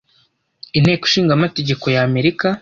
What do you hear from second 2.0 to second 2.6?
Amerika